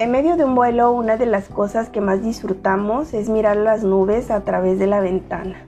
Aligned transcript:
En 0.00 0.12
medio 0.12 0.38
de 0.38 0.46
un 0.46 0.54
vuelo, 0.54 0.92
una 0.92 1.18
de 1.18 1.26
las 1.26 1.50
cosas 1.50 1.90
que 1.90 2.00
más 2.00 2.22
disfrutamos 2.22 3.12
es 3.12 3.28
mirar 3.28 3.58
las 3.58 3.84
nubes 3.84 4.30
a 4.30 4.40
través 4.44 4.78
de 4.78 4.86
la 4.86 5.00
ventana. 5.00 5.66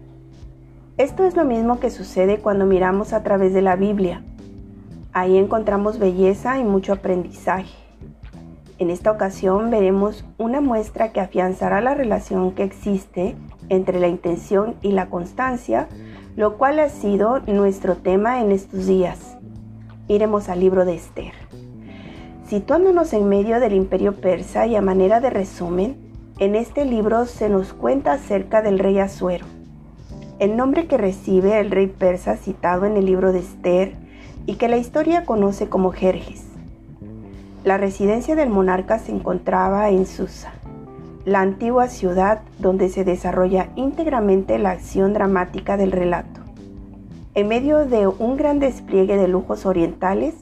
Esto 0.97 1.27
es 1.27 1.37
lo 1.37 1.45
mismo 1.45 1.81
que 1.81 1.91
sucede 1.91 2.39
cuando 2.39 2.65
miramos 2.65 3.13
a 3.13 3.23
través 3.23 3.53
de 3.53 3.61
la 3.61 3.77
Biblia. 3.77 4.23
Ahí 5.13 5.37
encontramos 5.37 5.99
belleza 5.99 6.59
y 6.59 6.65
mucho 6.65 6.95
aprendizaje. 6.95 7.75
En 8.79 8.89
esta 8.89 9.11
ocasión 9.11 9.69
veremos 9.69 10.25
una 10.39 10.63
muestra 10.63 11.13
que 11.13 11.21
afianzará 11.21 11.83
la 11.83 11.93
relación 11.93 12.53
que 12.53 12.63
existe 12.63 13.37
entre 13.69 14.01
la 14.01 14.09
intención 14.09 14.77
y 14.81 14.93
la 14.93 15.11
constancia, 15.11 15.89
lo 16.37 16.57
cual 16.57 16.79
ha 16.79 16.89
sido 16.89 17.41
nuestro 17.41 17.97
tema 17.97 18.41
en 18.41 18.51
estos 18.51 18.87
días. 18.87 19.37
Iremos 20.09 20.49
al 20.49 20.61
libro 20.61 20.87
de 20.87 20.95
Esther. 20.95 21.35
Situándonos 22.47 23.13
en 23.13 23.29
medio 23.29 23.61
del 23.61 23.73
imperio 23.73 24.15
persa 24.15 24.67
y 24.67 24.77
a 24.77 24.83
manera 24.83 25.21
de 25.21 25.31
resumen, 25.31 25.97
en 26.39 26.55
este 26.55 26.85
libro 26.85 27.27
se 27.27 27.49
nos 27.49 27.73
cuenta 27.73 28.13
acerca 28.13 28.63
del 28.63 28.79
rey 28.79 28.99
Asuero. 28.99 29.47
El 30.39 30.57
nombre 30.57 30.87
que 30.87 30.99
recibe 30.99 31.61
el 31.61 31.71
rey 31.71 31.87
persa 31.87 32.37
citado 32.37 32.85
en 32.85 32.97
el 32.97 33.07
libro 33.07 33.33
de 33.33 33.39
Esther 33.39 33.95
y 34.47 34.57
que 34.57 34.69
la 34.69 34.77
historia 34.77 35.25
conoce 35.25 35.69
como 35.69 35.93
Jerjes. 35.93 36.45
La 37.65 37.79
residencia 37.79 38.35
del 38.35 38.51
monarca 38.51 38.99
se 38.99 39.13
encontraba 39.13 39.89
en 39.91 40.05
Susa, 40.05 40.53
la 41.25 41.41
antigua 41.41 41.87
ciudad 41.87 42.41
donde 42.59 42.89
se 42.89 43.05
desarrolla 43.05 43.69
íntegramente 43.77 44.59
la 44.59 44.71
acción 44.71 45.13
dramática 45.13 45.77
del 45.77 45.93
relato. 45.93 46.41
En 47.35 47.47
medio 47.47 47.87
de 47.87 48.09
un 48.09 48.37
gran 48.37 48.59
despliegue 48.59 49.17
de 49.17 49.29
lujos 49.29 49.65
orientales, 49.65 50.35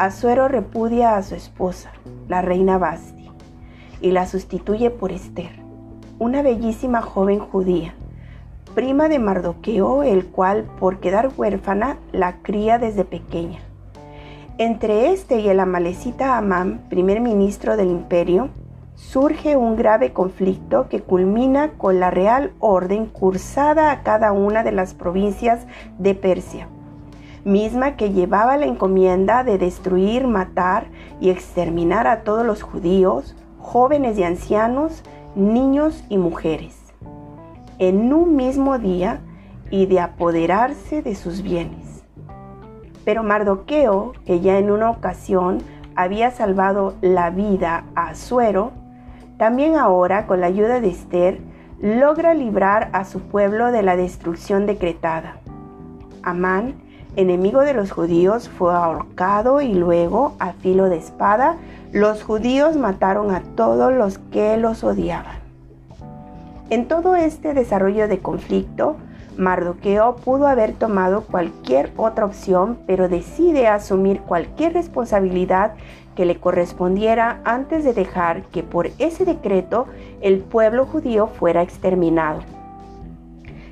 Azuero 0.00 0.48
repudia 0.48 1.18
a 1.18 1.22
su 1.22 1.34
esposa, 1.34 1.92
la 2.26 2.40
reina 2.40 2.78
Basti, 2.78 3.30
y 4.00 4.12
la 4.12 4.24
sustituye 4.24 4.88
por 4.88 5.12
Esther, 5.12 5.50
una 6.18 6.40
bellísima 6.40 7.02
joven 7.02 7.38
judía, 7.38 7.92
prima 8.74 9.10
de 9.10 9.18
Mardoqueo, 9.18 10.02
el 10.02 10.24
cual, 10.24 10.64
por 10.78 11.00
quedar 11.00 11.28
huérfana, 11.36 11.98
la 12.12 12.36
cría 12.40 12.78
desde 12.78 13.04
pequeña. 13.04 13.58
Entre 14.56 15.12
este 15.12 15.40
y 15.40 15.50
el 15.50 15.60
amalecita 15.60 16.38
Amán, 16.38 16.80
primer 16.88 17.20
ministro 17.20 17.76
del 17.76 17.90
imperio, 17.90 18.48
surge 18.94 19.58
un 19.58 19.76
grave 19.76 20.14
conflicto 20.14 20.88
que 20.88 21.02
culmina 21.02 21.72
con 21.72 22.00
la 22.00 22.10
real 22.10 22.54
orden 22.58 23.04
cursada 23.04 23.90
a 23.90 24.02
cada 24.02 24.32
una 24.32 24.62
de 24.62 24.72
las 24.72 24.94
provincias 24.94 25.66
de 25.98 26.14
Persia 26.14 26.68
misma 27.44 27.96
que 27.96 28.12
llevaba 28.12 28.56
la 28.56 28.66
encomienda 28.66 29.44
de 29.44 29.58
destruir, 29.58 30.26
matar 30.26 30.86
y 31.20 31.30
exterminar 31.30 32.06
a 32.06 32.22
todos 32.22 32.44
los 32.44 32.62
judíos, 32.62 33.36
jóvenes 33.58 34.18
y 34.18 34.24
ancianos, 34.24 35.02
niños 35.34 36.04
y 36.08 36.18
mujeres, 36.18 36.76
en 37.78 38.12
un 38.12 38.36
mismo 38.36 38.78
día 38.78 39.20
y 39.70 39.86
de 39.86 40.00
apoderarse 40.00 41.02
de 41.02 41.14
sus 41.14 41.42
bienes. 41.42 42.04
Pero 43.04 43.22
Mardoqueo, 43.22 44.12
que 44.26 44.40
ya 44.40 44.58
en 44.58 44.70
una 44.70 44.90
ocasión 44.90 45.58
había 45.94 46.30
salvado 46.30 46.94
la 47.00 47.30
vida 47.30 47.84
a 47.94 48.14
Suero, 48.14 48.72
también 49.38 49.76
ahora, 49.76 50.26
con 50.26 50.40
la 50.40 50.48
ayuda 50.48 50.80
de 50.80 50.90
Esther, 50.90 51.40
logra 51.80 52.34
librar 52.34 52.90
a 52.92 53.06
su 53.06 53.20
pueblo 53.20 53.72
de 53.72 53.82
la 53.82 53.96
destrucción 53.96 54.66
decretada. 54.66 55.38
Amán 56.22 56.89
enemigo 57.16 57.60
de 57.60 57.74
los 57.74 57.90
judíos, 57.90 58.48
fue 58.48 58.74
ahorcado 58.74 59.60
y 59.60 59.74
luego, 59.74 60.34
a 60.38 60.52
filo 60.52 60.88
de 60.88 60.98
espada, 60.98 61.56
los 61.92 62.22
judíos 62.22 62.76
mataron 62.76 63.34
a 63.34 63.42
todos 63.56 63.92
los 63.92 64.18
que 64.18 64.56
los 64.56 64.84
odiaban. 64.84 65.40
En 66.70 66.86
todo 66.86 67.16
este 67.16 67.52
desarrollo 67.52 68.06
de 68.06 68.20
conflicto, 68.20 68.96
Mardoqueo 69.36 70.16
pudo 70.16 70.46
haber 70.46 70.74
tomado 70.74 71.22
cualquier 71.22 71.90
otra 71.96 72.26
opción, 72.26 72.78
pero 72.86 73.08
decide 73.08 73.66
asumir 73.66 74.20
cualquier 74.20 74.74
responsabilidad 74.74 75.72
que 76.14 76.26
le 76.26 76.38
correspondiera 76.38 77.40
antes 77.44 77.82
de 77.84 77.92
dejar 77.92 78.42
que 78.44 78.62
por 78.62 78.90
ese 78.98 79.24
decreto 79.24 79.86
el 80.20 80.38
pueblo 80.40 80.86
judío 80.86 81.26
fuera 81.26 81.62
exterminado. 81.62 82.40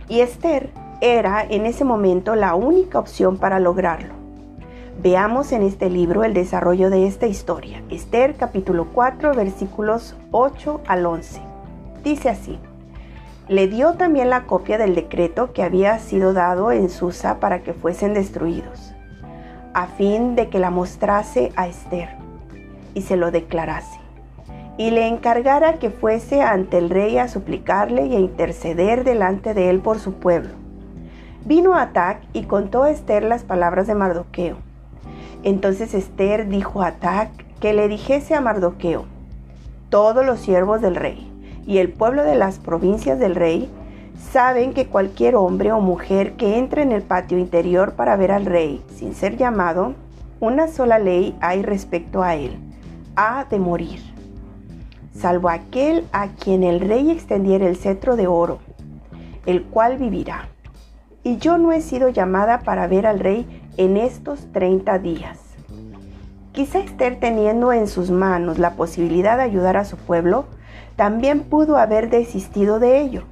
Y 0.09 0.20
Esther 0.20 0.70
era 1.00 1.44
en 1.48 1.64
ese 1.64 1.84
momento 1.84 2.34
la 2.34 2.54
única 2.56 2.98
opción 2.98 3.36
para 3.36 3.60
lograrlo. 3.60 4.14
Veamos 5.00 5.53
en 5.53 5.62
este 5.62 5.91
libro 5.91 6.25
el 6.25 6.34
desarrollo 6.34 6.91
de 6.91 7.06
esta 7.06 7.28
historia. 7.28 7.82
Esther 7.88 8.34
capítulo 8.34 8.88
4 8.92 9.32
versículos 9.32 10.16
8 10.32 10.81
al 10.88 11.06
11. 11.06 11.41
Dice 12.03 12.31
así. 12.31 12.58
Le 13.48 13.69
dio 13.69 13.94
también 13.94 14.28
la 14.28 14.44
copia 14.44 14.76
del 14.76 14.97
decreto 14.97 15.53
que 15.53 15.62
había 15.62 15.98
sido 16.00 16.32
dado 16.32 16.72
en 16.72 16.91
Susa 16.91 17.38
para 17.38 17.62
que 17.62 17.75
fuesen 17.75 18.12
destruidos, 18.12 18.92
a 19.75 19.87
fin 19.87 20.34
de 20.34 20.48
que 20.48 20.58
la 20.58 20.70
mostrase 20.70 21.53
a 21.54 21.69
Esther 21.69 22.08
y 22.92 23.03
se 23.03 23.16
lo 23.16 23.31
declarase, 23.31 24.00
y 24.76 24.91
le 24.91 25.06
encargara 25.06 25.78
que 25.78 25.88
fuese 25.88 26.42
ante 26.42 26.76
el 26.76 26.91
rey 26.91 27.16
a 27.16 27.28
suplicarle 27.28 28.06
y 28.06 28.16
a 28.16 28.20
interceder 28.20 29.04
delante 29.04 29.54
de 29.54 29.70
él 29.70 29.78
por 29.78 29.98
su 29.98 30.14
pueblo 30.14 30.68
Vino 31.48 31.76
Atac 31.76 32.20
y 32.34 32.42
contó 32.42 32.82
a 32.82 32.91
Esther 32.91 33.25
las 33.25 33.42
palabras 33.42 33.86
de 33.86 33.94
Mardoqueo. 33.94 34.59
Entonces 35.42 35.94
Esther 35.94 36.47
dijo 36.47 36.82
a 36.82 36.88
Atac 36.88 37.31
que 37.59 37.72
le 37.72 37.88
dijese 37.88 38.34
a 38.34 38.42
Mardoqueo, 38.42 39.06
todos 39.88 40.26
los 40.26 40.41
siervos 40.41 40.82
del 40.82 40.94
rey 40.94 41.32
y 41.66 41.78
el 41.78 41.91
pueblo 41.91 42.25
de 42.25 42.34
las 42.34 42.58
provincias 42.58 43.19
del 43.19 43.34
rey 43.34 43.70
saben 44.31 44.75
que 44.75 44.88
cualquier 44.88 45.37
hombre 45.37 45.72
o 45.72 45.81
mujer 45.81 46.34
que 46.34 46.58
entre 46.58 46.82
en 46.82 46.92
el 46.92 47.00
patio 47.00 47.38
interior 47.38 47.94
para 47.94 48.16
ver 48.16 48.31
al 48.31 48.44
rey 48.44 48.84
sin 48.94 49.14
ser 49.14 49.38
llamado, 49.38 49.94
una 50.41 50.69
sola 50.69 50.98
ley 50.98 51.34
hay 51.41 51.62
respecto 51.62 52.22
a 52.22 52.34
él, 52.34 52.58
ha 53.16 53.47
de 53.47 53.58
morir, 53.58 54.00
salvo 55.14 55.48
aquel 55.48 56.04
a 56.12 56.28
quien 56.28 56.62
el 56.62 56.81
rey 56.81 57.10
extendiera 57.10 57.66
el 57.66 57.78
cetro 57.78 58.16
de 58.16 58.26
oro, 58.26 58.58
el 59.47 59.62
cual 59.62 59.97
vivirá 59.97 60.47
y 61.23 61.39
yo 61.39 61.59
no 61.59 61.73
he 61.73 61.81
sido 61.81 62.09
llamada 62.09 62.61
para 62.61 62.87
ver 62.87 63.06
al 63.06 63.21
rey 63.21 63.47
en 63.77 63.97
estos 63.97 64.51
30 64.53 64.99
días. 64.99 65.39
Quizá 66.53 66.81
Esther 66.81 67.21
teniendo 67.21 67.73
en 67.73 67.87
sus 67.87 68.11
manos 68.11 68.59
la 68.59 68.73
posibilidad 68.75 69.37
de 69.37 69.45
ayudar 69.45 69.77
a 69.77 69.84
su 69.84 69.97
pueblo, 69.97 70.47
también 70.97 71.45
pudo 71.45 71.77
haber 71.77 72.11
desistido 72.11 72.81
de 72.81 73.01
ello. 73.01 73.23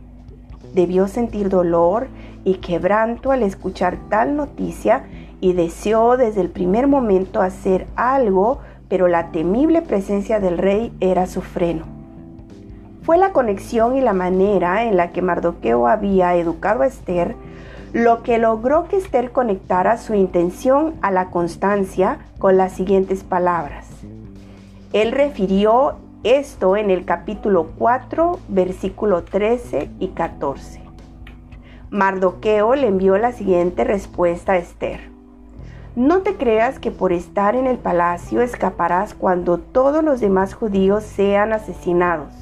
Debió 0.75 1.09
sentir 1.09 1.49
dolor 1.49 2.09
y 2.45 2.55
quebranto 2.59 3.33
al 3.33 3.43
escuchar 3.43 3.99
tal 4.09 4.37
noticia 4.37 5.05
y 5.41 5.53
deseó 5.53 6.17
desde 6.17 6.41
el 6.41 6.51
primer 6.51 6.87
momento 6.87 7.43
hacer 7.43 7.87
algo, 7.97 8.61
pero 8.89 9.09
la 9.09 9.33
temible 9.33 9.83
presencia 9.83 10.39
del 10.39 10.59
rey 10.59 10.93
era 11.01 11.27
su 11.27 11.43
freno. 11.43 11.85
Fue 13.03 13.19
la 13.19 13.33
conexión 13.33 13.97
y 13.97 14.01
la 14.01 14.13
manera 14.13 14.85
en 14.85 14.97
la 14.97 15.11
que 15.11 15.23
Mardoqueo 15.23 15.89
había 15.89 16.37
educado 16.37 16.83
a 16.83 16.87
Esther 16.87 17.35
lo 17.97 18.23
que 18.23 18.37
logró 18.37 18.89
que 18.89 18.99
Esther 18.99 19.33
conectara 19.33 19.97
su 19.97 20.13
intención 20.13 20.97
a 21.01 21.11
la 21.11 21.31
constancia 21.31 22.19
con 22.39 22.59
las 22.59 22.73
siguientes 22.73 23.25
palabras. 23.25 23.89
Él 24.93 25.13
refirió 25.13 25.95
esto 26.23 26.77
en 26.77 26.91
el 26.91 27.07
capítulo 27.07 27.71
4, 27.79 28.39
versículo 28.49 29.25
13 29.25 29.89
y 29.99 30.09
14. 30.09 30.83
Mardoqueo 31.89 32.75
le 32.75 32.89
envió 32.89 33.17
la 33.17 33.33
siguiente 33.33 33.83
respuesta 33.83 34.53
a 34.53 34.59
Esther. 34.59 35.01
No 35.95 36.21
te 36.21 36.35
creas 36.35 36.79
que 36.79 36.91
por 36.91 37.15
estar 37.15 37.57
en 37.57 37.67
el 37.67 37.79
palacio 37.79 38.43
escaparás 38.43 39.15
cuando 39.15 39.57
todos 39.57 40.05
los 40.05 40.21
demás 40.21 40.53
judíos 40.53 41.03
sean 41.03 41.55
asesinados. 41.55 42.35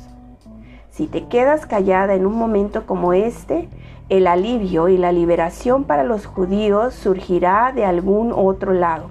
Si 0.90 1.06
te 1.06 1.28
quedas 1.28 1.64
callada 1.64 2.14
en 2.14 2.26
un 2.26 2.34
momento 2.34 2.86
como 2.86 3.12
este, 3.12 3.68
el 4.08 4.26
alivio 4.26 4.88
y 4.88 4.98
la 4.98 5.12
liberación 5.12 5.84
para 5.84 6.04
los 6.04 6.26
judíos 6.26 6.92
surgirá 6.94 7.72
de 7.74 7.86
algún 7.86 8.32
otro 8.34 8.72
lado, 8.72 9.08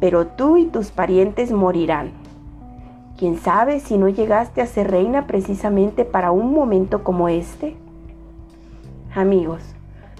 pero 0.00 0.26
tú 0.26 0.56
y 0.56 0.66
tus 0.66 0.90
parientes 0.90 1.52
morirán. 1.52 2.12
¿Quién 3.18 3.36
sabe 3.36 3.80
si 3.80 3.98
no 3.98 4.08
llegaste 4.08 4.62
a 4.62 4.66
ser 4.66 4.90
reina 4.90 5.26
precisamente 5.26 6.06
para 6.06 6.30
un 6.30 6.54
momento 6.54 7.04
como 7.04 7.28
este? 7.28 7.76
Amigos, 9.14 9.60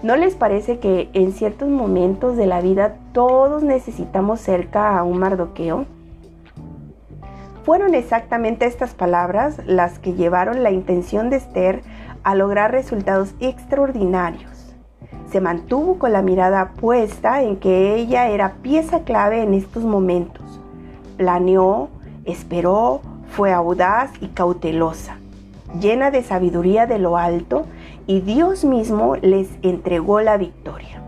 ¿no 0.03 0.15
les 0.15 0.35
parece 0.35 0.77
que 0.77 1.09
en 1.13 1.31
ciertos 1.31 1.67
momentos 1.67 2.37
de 2.37 2.45
la 2.45 2.61
vida 2.61 2.97
todos 3.13 3.63
necesitamos 3.63 4.39
cerca 4.41 4.99
a 4.99 5.03
un 5.03 5.17
mardoqueo? 5.17 5.85
Fueron 7.63 7.93
exactamente 7.93 8.65
estas 8.65 8.95
palabras 8.95 9.57
las 9.67 9.99
que 9.99 10.13
llevaron 10.13 10.63
la 10.63 10.71
intención 10.71 11.29
de 11.29 11.35
Esther 11.35 11.83
a 12.23 12.33
lograr 12.33 12.71
resultados 12.71 13.35
extraordinarios. 13.39 14.75
Se 15.31 15.41
mantuvo 15.41 15.99
con 15.99 16.11
la 16.11 16.23
mirada 16.23 16.71
puesta 16.71 17.43
en 17.43 17.57
que 17.57 17.95
ella 17.95 18.29
era 18.29 18.55
pieza 18.63 19.03
clave 19.03 19.43
en 19.43 19.53
estos 19.53 19.83
momentos. 19.83 20.59
Planeó, 21.17 21.89
esperó, 22.25 23.01
Fue 23.29 23.53
audaz 23.53 24.11
y 24.19 24.27
cautelosa, 24.27 25.17
llena 25.79 26.11
de 26.11 26.21
sabiduría 26.21 26.85
de 26.85 26.99
lo 26.99 27.15
alto, 27.15 27.65
y 28.05 28.19
Dios 28.19 28.65
mismo 28.65 29.15
les 29.15 29.47
entregó 29.61 30.19
la 30.19 30.35
victoria. 30.35 31.01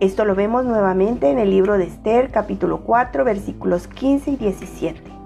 Esto 0.00 0.26
lo 0.26 0.34
vemos 0.34 0.66
nuevamente 0.66 1.30
en 1.30 1.38
el 1.38 1.50
libro 1.50 1.78
de 1.78 1.84
Esther, 1.84 2.30
capítulo 2.30 2.80
4, 2.80 3.24
versículos 3.24 3.88
15 3.88 4.32
y 4.32 4.36
17. 4.36 5.17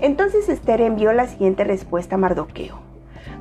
Entonces 0.00 0.48
Esther 0.48 0.80
envió 0.80 1.12
la 1.12 1.26
siguiente 1.26 1.64
respuesta 1.64 2.14
a 2.14 2.18
Mardoqueo. 2.18 2.76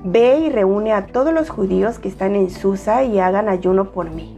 Ve 0.04 0.40
y 0.40 0.50
reúne 0.50 0.94
a 0.94 1.06
todos 1.06 1.34
los 1.34 1.50
judíos 1.50 2.00
que 2.00 2.08
están 2.08 2.36
en 2.36 2.50
Susa 2.50 3.04
y 3.04 3.20
hagan 3.20 3.50
ayuno 3.50 3.92
por 3.92 4.10
mí. 4.10 4.38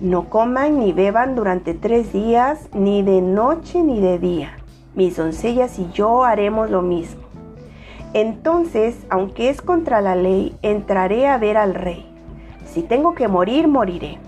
No 0.00 0.28
coman 0.30 0.78
ni 0.78 0.92
beban 0.92 1.34
durante 1.34 1.74
tres 1.74 2.12
días, 2.12 2.68
ni 2.74 3.02
de 3.02 3.20
noche 3.20 3.82
ni 3.82 4.00
de 4.00 4.18
día. 4.18 4.56
Mis 4.94 5.16
doncellas 5.16 5.78
y 5.78 5.90
yo 5.92 6.24
haremos 6.24 6.70
lo 6.70 6.82
mismo. 6.82 7.22
Entonces, 8.14 8.96
aunque 9.08 9.48
es 9.48 9.62
contra 9.62 10.00
la 10.00 10.16
ley, 10.16 10.56
entraré 10.62 11.28
a 11.28 11.38
ver 11.38 11.56
al 11.56 11.74
rey. 11.74 12.06
Si 12.66 12.82
tengo 12.82 13.14
que 13.14 13.28
morir, 13.28 13.68
moriré. 13.68 14.18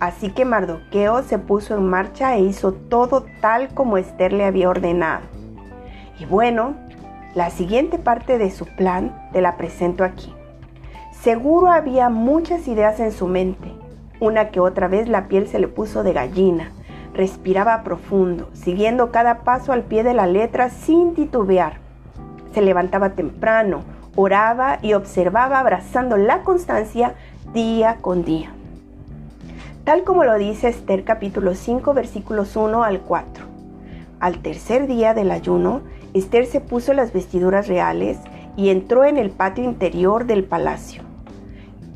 Así 0.00 0.30
que 0.30 0.44
Mardoqueo 0.44 1.22
se 1.22 1.38
puso 1.38 1.76
en 1.76 1.86
marcha 1.86 2.36
e 2.36 2.40
hizo 2.40 2.72
todo 2.72 3.24
tal 3.40 3.68
como 3.74 3.98
Esther 3.98 4.32
le 4.32 4.44
había 4.44 4.70
ordenado. 4.70 5.37
Y 6.18 6.24
bueno, 6.26 6.74
la 7.34 7.50
siguiente 7.50 7.98
parte 7.98 8.38
de 8.38 8.50
su 8.50 8.66
plan 8.66 9.28
te 9.32 9.40
la 9.40 9.56
presento 9.56 10.04
aquí. 10.04 10.34
Seguro 11.12 11.70
había 11.70 12.08
muchas 12.08 12.68
ideas 12.68 13.00
en 13.00 13.12
su 13.12 13.26
mente. 13.26 13.72
Una 14.20 14.50
que 14.50 14.60
otra 14.60 14.88
vez 14.88 15.08
la 15.08 15.28
piel 15.28 15.48
se 15.48 15.58
le 15.58 15.68
puso 15.68 16.02
de 16.02 16.12
gallina. 16.12 16.70
Respiraba 17.14 17.82
profundo, 17.82 18.48
siguiendo 18.52 19.10
cada 19.10 19.40
paso 19.40 19.72
al 19.72 19.82
pie 19.82 20.02
de 20.02 20.14
la 20.14 20.26
letra 20.26 20.70
sin 20.70 21.14
titubear. 21.14 21.78
Se 22.52 22.62
levantaba 22.62 23.10
temprano, 23.10 23.82
oraba 24.16 24.78
y 24.82 24.94
observaba 24.94 25.60
abrazando 25.60 26.16
la 26.16 26.42
constancia 26.42 27.14
día 27.52 27.96
con 28.00 28.24
día 28.24 28.52
tal 29.88 30.04
como 30.04 30.22
lo 30.22 30.36
dice 30.36 30.68
Esther 30.68 31.02
capítulo 31.02 31.54
5 31.54 31.94
versículos 31.94 32.56
1 32.56 32.84
al 32.84 33.00
4. 33.00 33.46
Al 34.20 34.42
tercer 34.42 34.86
día 34.86 35.14
del 35.14 35.30
ayuno, 35.30 35.80
Esther 36.14 36.46
se 36.46 36.60
puso 36.60 36.94
las 36.94 37.12
vestiduras 37.12 37.68
reales 37.68 38.18
y 38.56 38.70
entró 38.70 39.04
en 39.04 39.18
el 39.18 39.30
patio 39.30 39.64
interior 39.64 40.26
del 40.26 40.44
palacio. 40.44 41.02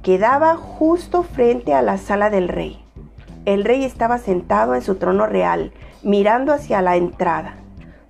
Quedaba 0.03 0.57
justo 0.57 1.23
frente 1.23 1.75
a 1.75 1.83
la 1.83 1.99
sala 1.99 2.29
del 2.31 2.49
rey. 2.49 2.85
El 3.45 3.65
rey 3.65 3.85
estaba 3.85 4.19
sentado 4.19 4.75
en 4.75 4.83
su 4.83 4.97
trono 4.97 5.27
real, 5.27 5.73
mirando 6.03 6.53
hacia 6.53 6.83
la 6.83 6.97
entrada. 6.97 7.57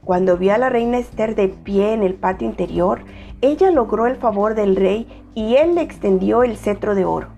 Cuando 0.05 0.37
vio 0.37 0.55
a 0.55 0.59
la 0.59 0.69
reina 0.69 0.99
Esther 0.99 1.35
de 1.35 1.49
pie 1.49 1.93
en 1.93 2.03
el 2.03 2.15
patio 2.15 2.49
interior, 2.49 3.03
ella 3.41 3.71
logró 3.71 4.07
el 4.07 4.17
favor 4.17 4.55
del 4.55 4.77
rey 4.77 5.07
y 5.35 5.57
él 5.57 5.75
le 5.75 5.83
extendió 5.83 6.43
el 6.43 6.57
cetro 6.57 6.95
de 6.95 7.05
oro. 7.05 7.29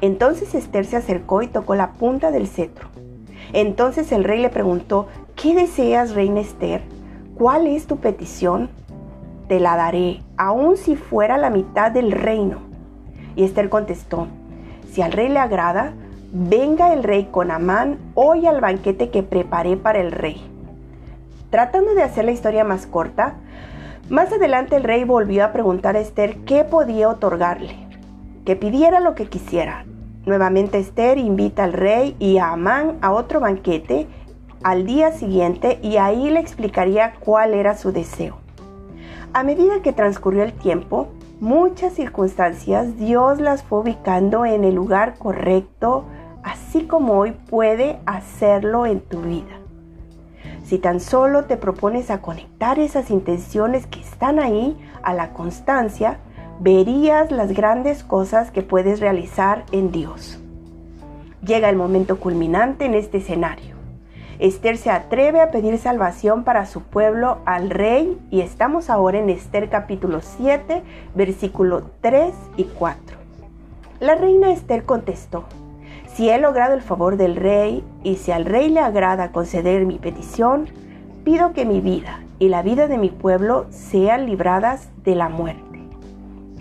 Entonces 0.00 0.54
Esther 0.54 0.84
se 0.84 0.96
acercó 0.96 1.42
y 1.42 1.48
tocó 1.48 1.74
la 1.74 1.92
punta 1.92 2.30
del 2.30 2.46
cetro. 2.46 2.88
Entonces 3.52 4.12
el 4.12 4.24
rey 4.24 4.40
le 4.40 4.50
preguntó, 4.50 5.08
¿qué 5.34 5.54
deseas, 5.54 6.14
reina 6.14 6.40
Esther? 6.40 6.82
¿Cuál 7.38 7.66
es 7.66 7.86
tu 7.86 7.98
petición? 7.98 8.70
Te 9.46 9.60
la 9.60 9.76
daré, 9.76 10.22
aun 10.38 10.76
si 10.76 10.96
fuera 10.96 11.36
la 11.36 11.50
mitad 11.50 11.90
del 11.90 12.12
reino. 12.12 12.60
Y 13.34 13.44
Esther 13.44 13.68
contestó, 13.68 14.26
si 14.90 15.02
al 15.02 15.12
rey 15.12 15.28
le 15.28 15.38
agrada, 15.38 15.92
venga 16.32 16.94
el 16.94 17.04
rey 17.04 17.28
con 17.30 17.50
Amán 17.50 17.98
hoy 18.14 18.46
al 18.46 18.60
banquete 18.60 19.10
que 19.10 19.22
preparé 19.22 19.76
para 19.76 20.00
el 20.00 20.12
rey. 20.12 20.42
Tratando 21.50 21.94
de 21.94 22.02
hacer 22.02 22.24
la 22.24 22.32
historia 22.32 22.64
más 22.64 22.86
corta, 22.86 23.34
más 24.08 24.32
adelante 24.32 24.76
el 24.76 24.84
rey 24.84 25.04
volvió 25.04 25.44
a 25.44 25.52
preguntar 25.52 25.94
a 25.96 26.00
Esther 26.00 26.38
qué 26.46 26.64
podía 26.64 27.08
otorgarle 27.10 27.86
que 28.46 28.56
pidiera 28.56 29.00
lo 29.00 29.14
que 29.14 29.26
quisiera. 29.26 29.84
Nuevamente 30.24 30.78
Esther 30.78 31.18
invita 31.18 31.64
al 31.64 31.72
rey 31.72 32.16
y 32.18 32.38
a 32.38 32.52
Amán 32.52 32.96
a 33.02 33.12
otro 33.12 33.40
banquete 33.40 34.06
al 34.62 34.86
día 34.86 35.12
siguiente 35.12 35.78
y 35.82 35.96
ahí 35.96 36.30
le 36.30 36.40
explicaría 36.40 37.14
cuál 37.20 37.54
era 37.54 37.76
su 37.76 37.92
deseo. 37.92 38.38
A 39.32 39.42
medida 39.42 39.82
que 39.82 39.92
transcurrió 39.92 40.42
el 40.42 40.52
tiempo, 40.52 41.08
muchas 41.40 41.92
circunstancias 41.92 42.96
Dios 42.96 43.40
las 43.40 43.62
fue 43.62 43.80
ubicando 43.80 44.46
en 44.46 44.64
el 44.64 44.74
lugar 44.74 45.16
correcto, 45.18 46.04
así 46.42 46.86
como 46.86 47.18
hoy 47.18 47.32
puede 47.32 47.98
hacerlo 48.06 48.86
en 48.86 49.00
tu 49.00 49.20
vida. 49.20 49.60
Si 50.64 50.78
tan 50.78 51.00
solo 51.00 51.44
te 51.44 51.56
propones 51.56 52.10
a 52.10 52.22
conectar 52.22 52.78
esas 52.78 53.10
intenciones 53.10 53.86
que 53.86 54.00
están 54.00 54.38
ahí 54.40 54.76
a 55.02 55.14
la 55.14 55.32
constancia, 55.32 56.18
verías 56.58 57.30
las 57.30 57.52
grandes 57.52 58.02
cosas 58.02 58.50
que 58.50 58.62
puedes 58.62 59.00
realizar 59.00 59.64
en 59.70 59.92
Dios. 59.92 60.40
Llega 61.42 61.68
el 61.68 61.76
momento 61.76 62.18
culminante 62.18 62.86
en 62.86 62.94
este 62.94 63.18
escenario. 63.18 63.75
Esther 64.38 64.76
se 64.76 64.90
atreve 64.90 65.40
a 65.40 65.50
pedir 65.50 65.78
salvación 65.78 66.44
para 66.44 66.66
su 66.66 66.82
pueblo 66.82 67.38
al 67.44 67.70
rey 67.70 68.18
y 68.30 68.40
estamos 68.40 68.90
ahora 68.90 69.18
en 69.18 69.30
Esther 69.30 69.70
capítulo 69.70 70.20
7, 70.20 70.82
versículo 71.14 71.90
3 72.00 72.34
y 72.56 72.64
4. 72.64 73.16
La 74.00 74.14
reina 74.14 74.52
Esther 74.52 74.84
contestó, 74.84 75.44
si 76.14 76.28
he 76.30 76.38
logrado 76.38 76.74
el 76.74 76.82
favor 76.82 77.16
del 77.16 77.36
rey 77.36 77.84
y 78.02 78.16
si 78.16 78.32
al 78.32 78.44
rey 78.44 78.68
le 78.68 78.80
agrada 78.80 79.32
conceder 79.32 79.86
mi 79.86 79.98
petición, 79.98 80.66
pido 81.24 81.52
que 81.52 81.64
mi 81.64 81.80
vida 81.80 82.20
y 82.38 82.48
la 82.48 82.62
vida 82.62 82.88
de 82.88 82.98
mi 82.98 83.10
pueblo 83.10 83.66
sean 83.70 84.26
libradas 84.26 84.90
de 85.04 85.14
la 85.14 85.28
muerte 85.28 85.66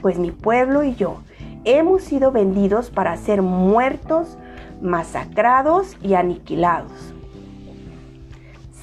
pues 0.06 0.20
mi 0.20 0.30
pueblo 0.30 0.84
y 0.84 0.94
yo 0.94 1.18
hemos 1.64 2.04
sido 2.04 2.32
vendidos 2.32 2.92
para 2.92 3.18
ser 3.18 3.42
muertos, 3.42 4.38
masacrados 4.80 5.98
y 6.04 6.14
aniquilados. 6.14 7.15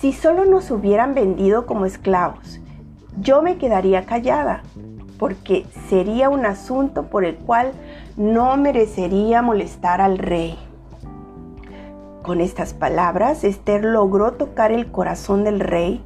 Si 0.02 0.12
solo 0.12 0.44
nos 0.44 0.68
hubieran 0.72 1.14
vendido 1.14 1.64
como 1.64 1.86
esclavos, 1.86 2.58
yo 3.20 3.40
me 3.40 3.56
quedaría 3.56 4.04
callada, 4.04 4.64
porque 5.16 5.64
sería 5.88 6.28
un 6.28 6.44
asunto 6.44 7.04
por 7.04 7.24
el 7.24 7.36
cual 7.36 7.70
no 8.16 8.56
merecería 8.56 9.42
molestar 9.42 10.00
al 10.00 10.18
rey. 10.18 10.58
Con 12.24 12.40
estas 12.40 12.74
palabras, 12.74 13.44
Esther 13.44 13.84
logró 13.84 14.32
tocar 14.32 14.72
el 14.72 14.90
corazón 14.90 15.44
del 15.44 15.60
rey, 15.60 16.04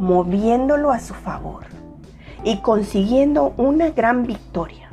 moviéndolo 0.00 0.90
a 0.90 0.98
su 0.98 1.14
favor 1.14 1.66
y 2.42 2.56
consiguiendo 2.62 3.54
una 3.58 3.90
gran 3.90 4.24
victoria, 4.26 4.90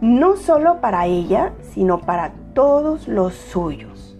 no 0.00 0.36
solo 0.36 0.80
para 0.80 1.06
ella, 1.06 1.52
sino 1.74 1.98
para 1.98 2.30
todos 2.54 3.08
los 3.08 3.34
suyos. 3.34 4.16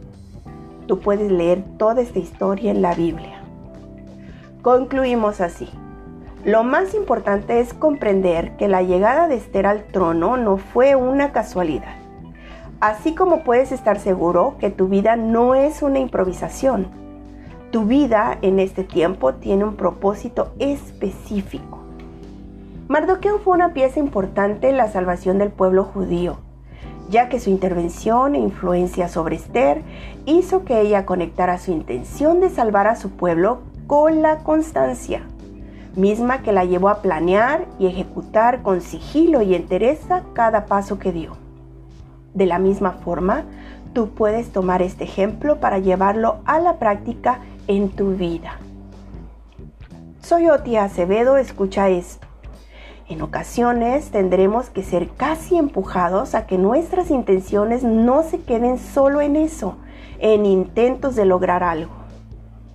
Tú 0.89 0.99
puedes 0.99 1.31
leer 1.31 1.63
toda 1.79 2.03
esta 2.03 2.19
historia 2.19 2.73
en 2.73 2.83
la 2.83 2.97
Biblia. 2.97 3.32
Concluimos 4.63 5.41
así. 5.41 5.69
Lo 6.45 6.63
más 6.63 6.95
importante 6.95 7.59
es 7.59 7.75
comprender 7.75 8.57
que 8.57 8.69
la 8.69 8.83
llegada 8.83 9.27
de 9.27 9.35
Esther 9.35 9.67
al 9.67 9.83
trono 9.87 10.37
no 10.37 10.57
fue 10.57 10.95
una 10.95 11.33
casualidad. 11.33 11.97
Así 12.81 13.13
como 13.17 13.43
puedes 13.43 13.73
estar 13.73 13.99
seguro 13.99 14.55
que 14.61 14.71
tu 14.71 14.87
vida 14.87 15.17
no 15.17 15.57
es 15.57 15.83
una 15.83 15.99
improvisación. 15.99 16.87
Tu 17.73 17.87
vida 17.87 18.39
en 18.41 18.61
este 18.61 18.85
tiempo 18.85 19.35
tiene 19.35 19.65
un 19.65 19.75
propósito 19.75 20.53
específico. 20.61 21.81
Mardoqueo 22.87 23.41
fue 23.41 23.55
una 23.55 23.73
pieza 23.73 23.99
importante 23.99 24.69
en 24.69 24.77
la 24.77 24.87
salvación 24.87 25.39
del 25.39 25.51
pueblo 25.51 25.83
judío, 25.83 26.37
ya 27.11 27.29
que 27.29 27.41
su 27.41 27.51
intervención 27.51 28.37
e 28.37 28.39
influencia 28.39 29.09
sobre 29.09 29.35
Esther 29.35 29.83
hizo 30.25 30.65
que 30.65 30.81
ella 30.81 31.05
conectara 31.05 31.59
su 31.59 31.73
intención 31.73 32.39
de 32.39 32.49
salvar 32.49 32.87
a 32.87 32.95
su 32.95 33.11
pueblo 33.11 33.72
con 33.93 34.23
la 34.23 34.39
constancia, 34.39 35.21
misma 35.97 36.41
que 36.41 36.51
la 36.51 36.65
llevó 36.65 36.89
a 36.89 37.03
planear 37.03 37.67
y 37.79 37.87
ejecutar 37.87 38.63
con 38.63 38.81
sigilo 38.81 39.43
y 39.43 39.55
entereza 39.55 40.23
cada 40.33 40.65
paso 40.65 40.99
que 40.99 41.13
dio. 41.13 41.37
De 42.33 42.47
la 42.47 42.59
misma 42.59 42.93
forma, 42.93 43.45
tú 43.93 44.09
puedes 44.09 44.51
tomar 44.51 44.81
este 44.81 45.05
ejemplo 45.05 45.61
para 45.61 45.79
llevarlo 45.79 46.39
a 46.47 46.59
la 46.59 46.79
práctica 46.79 47.41
en 47.67 47.91
tu 47.91 48.15
vida. 48.15 48.57
Soy 50.23 50.49
Otia 50.49 50.85
Acevedo, 50.85 51.37
escucha 51.37 51.91
esto. 51.91 52.27
En 53.11 53.21
ocasiones 53.21 54.11
tendremos 54.11 54.71
que 54.71 54.85
ser 54.85 55.11
casi 55.11 55.59
empujados 55.59 56.35
a 56.35 56.47
que 56.47 56.57
nuestras 56.57 57.11
intenciones 57.11 57.85
no 57.85 58.23
se 58.23 58.41
queden 58.41 58.79
solo 58.79 59.21
en 59.21 59.37
eso, 59.37 59.77
en 60.19 60.47
intentos 60.47 61.15
de 61.15 61.27
lograr 61.27 61.63
algo. 61.63 62.02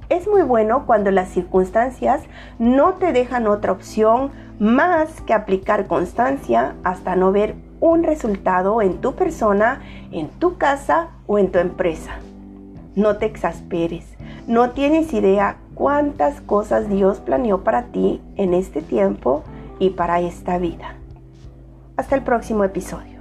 Es 0.09 0.25
muy 0.25 0.41
bueno 0.41 0.85
cuando 0.85 1.11
las 1.11 1.29
circunstancias 1.29 2.21
no 2.59 2.93
te 2.93 3.11
dejan 3.11 3.45
otra 3.45 3.73
opción 3.73 4.31
más 4.57 5.21
que 5.21 5.33
aplicar 5.33 5.87
constancia 5.87 6.75
hasta 6.85 7.17
no 7.17 7.33
ver 7.33 7.55
un 7.81 8.03
resultado 8.03 8.81
en 8.81 9.01
tu 9.01 9.15
persona, 9.15 9.81
en 10.11 10.29
tu 10.29 10.57
casa 10.57 11.09
o 11.27 11.37
en 11.37 11.51
tu 11.51 11.59
empresa. 11.59 12.19
No 12.95 13.17
te 13.17 13.25
exasperes, 13.25 14.05
no 14.47 14.71
tienes 14.71 15.11
idea 15.13 15.57
cuántas 15.75 16.39
cosas 16.39 16.89
Dios 16.89 17.19
planeó 17.19 17.65
para 17.65 17.87
ti 17.87 18.21
en 18.37 18.53
este 18.53 18.81
tiempo 18.81 19.43
y 19.77 19.89
para 19.89 20.21
esta 20.21 20.57
vida. 20.57 20.95
Hasta 21.97 22.15
el 22.15 22.23
próximo 22.23 22.63
episodio. 22.63 23.16